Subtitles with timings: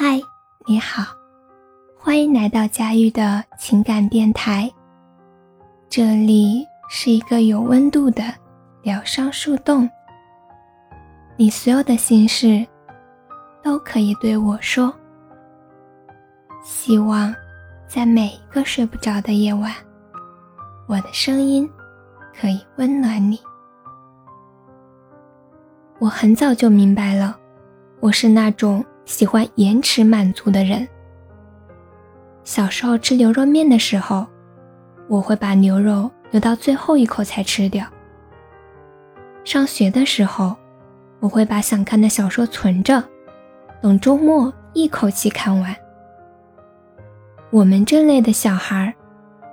[0.00, 0.20] 嗨，
[0.64, 1.02] 你好，
[1.98, 4.72] 欢迎来到佳玉的情感电台。
[5.88, 8.22] 这里是一个有温度的
[8.80, 9.90] 疗伤树洞，
[11.36, 12.64] 你所有的心事
[13.60, 14.94] 都可以对我说。
[16.62, 17.34] 希望
[17.88, 19.74] 在每一个睡不着的夜晚，
[20.86, 21.68] 我的声音
[22.40, 23.36] 可以温暖你。
[25.98, 27.36] 我很早就明白了，
[27.98, 28.84] 我是那种。
[29.08, 30.86] 喜欢延迟满足的人。
[32.44, 34.26] 小时候吃牛肉面的时候，
[35.08, 37.86] 我会把牛肉留到最后一口才吃掉。
[39.44, 40.54] 上学的时候，
[41.20, 43.02] 我会把想看的小说存着，
[43.80, 45.74] 等周末一口气看完。
[47.48, 48.94] 我们这类的小孩，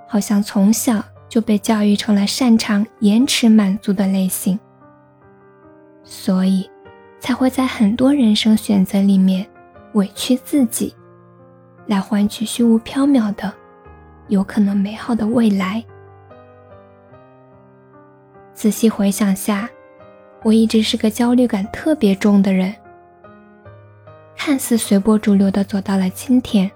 [0.06, 4.60] 好像从小就被教育成了擅长延迟满足的类型，
[6.04, 6.68] 所以。
[7.18, 9.46] 才会在很多人生选择里面
[9.92, 10.94] 委屈自己，
[11.86, 13.52] 来换取虚无缥缈的、
[14.28, 15.82] 有可能美好的未来。
[18.54, 19.68] 仔细回想下，
[20.42, 22.74] 我一直是个焦虑感特别重的人，
[24.36, 26.70] 看似随波逐流的走到了今天，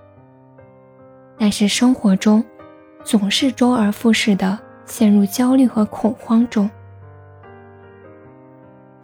[1.38, 2.44] 但是生活中
[3.04, 6.68] 总是周而复始的陷入焦虑和恐慌中。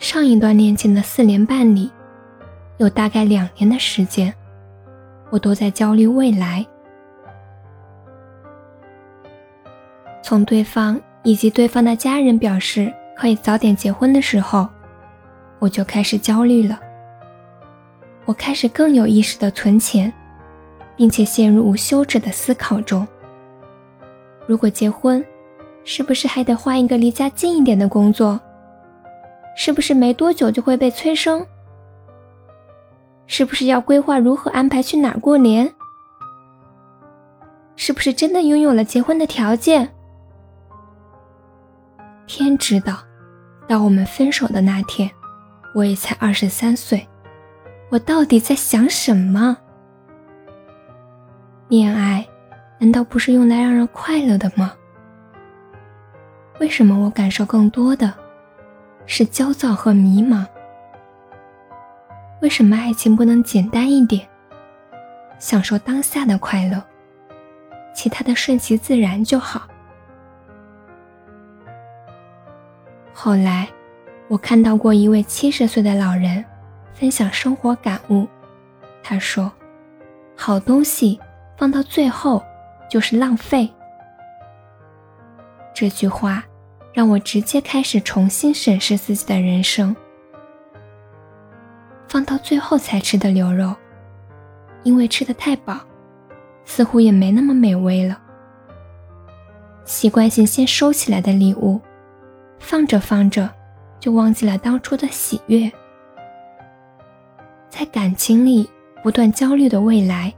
[0.06, 1.90] 上一段恋情的四年半里，
[2.76, 4.32] 有大概两年的时间，
[5.30, 6.64] 我都在焦虑未来。
[10.22, 14.68] 从对方以及对方的家人表示可以早点结婚的时候，
[15.58, 16.78] 我就开始焦虑了。
[18.26, 20.12] 我开始更有意识的存钱，
[20.94, 23.04] 并且陷入无休止的思考中。
[24.46, 25.22] 如果结婚，
[25.82, 28.40] 是不是还得换一个离家近一点的工作？
[29.56, 31.44] 是不是没多久就会被催生？
[33.26, 35.74] 是不是要规划如何安排去哪过年？
[37.74, 39.92] 是不是真的拥有了结婚的条件？
[42.26, 42.98] 天知道，
[43.66, 45.10] 到我们分手的那天，
[45.74, 47.08] 我也才二十三岁，
[47.88, 49.56] 我到底在想什么？
[51.68, 52.24] 恋爱
[52.78, 54.72] 难道不是用来让人快乐的吗？
[56.60, 58.12] 为什么我感受更多的？
[59.06, 60.44] 是焦躁和迷茫。
[62.42, 64.28] 为什么爱情不能简单一点，
[65.38, 66.82] 享受当下的快乐，
[67.94, 69.62] 其他的顺其自然就好？
[73.14, 73.68] 后来，
[74.28, 76.44] 我看到过一位七十岁的老人
[76.92, 78.26] 分享生活感悟，
[79.02, 79.50] 他说
[80.36, 81.18] ：“好东西
[81.56, 82.44] 放到最后
[82.90, 83.68] 就是浪费。”
[85.72, 86.44] 这句话。
[86.96, 89.94] 让我直接开始重新审视自己的人生。
[92.08, 93.76] 放到最后才吃的牛肉，
[94.82, 95.78] 因为吃的太饱，
[96.64, 98.18] 似乎也没那么美味了。
[99.84, 101.78] 习惯性先收起来的礼物，
[102.58, 103.50] 放着放着，
[104.00, 105.70] 就忘记了当初的喜悦。
[107.68, 108.66] 在感情里
[109.02, 110.32] 不断焦虑的未来，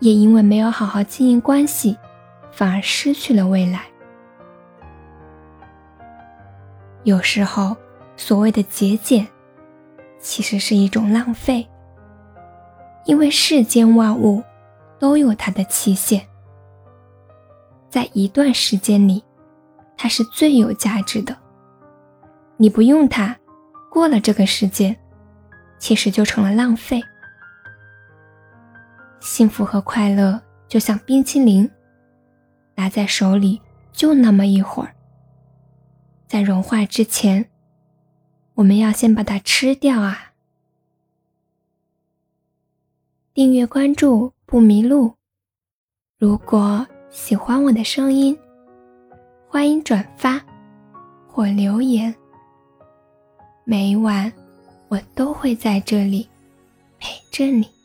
[0.00, 1.94] 也因为没有好好经营关系，
[2.50, 3.82] 反而失去了未来。
[7.08, 7.74] 有时候，
[8.18, 9.26] 所谓的节俭，
[10.20, 11.66] 其实是一种浪费。
[13.06, 14.42] 因为世间万物
[14.98, 16.20] 都有它的期限，
[17.88, 19.24] 在一段时间里，
[19.96, 21.34] 它是最有价值的。
[22.58, 23.34] 你不用它，
[23.90, 24.94] 过了这个时间，
[25.78, 27.00] 其实就成了浪费。
[29.18, 31.70] 幸福和快乐就像冰淇淋，
[32.74, 33.58] 拿在手里
[33.92, 34.94] 就那么一会儿。
[36.28, 37.48] 在融化之前，
[38.54, 40.34] 我们要先把它吃掉啊！
[43.32, 45.14] 订阅关注不迷路。
[46.18, 48.38] 如果喜欢我的声音，
[49.48, 50.44] 欢迎转发
[51.26, 52.14] 或留言。
[53.64, 54.30] 每晚
[54.88, 56.28] 我都会在这里
[56.98, 57.77] 陪着你。